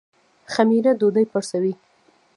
خمیره 0.53 0.91
ډوډۍ 0.99 1.25
پړسوي 1.31 1.73